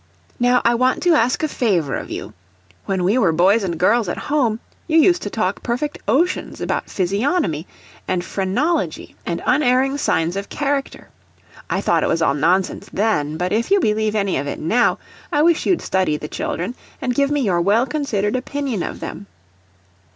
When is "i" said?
0.65-0.73, 11.69-11.81, 15.31-15.43